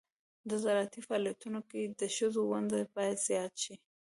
د 0.49 0.51
زراعتي 0.63 1.01
فعالیتونو 1.07 1.59
کې 1.69 1.81
د 1.99 2.01
ښځو 2.15 2.41
ونډه 2.51 2.79
باید 2.95 3.17
زیاته 3.27 3.57
شي. 3.63 3.75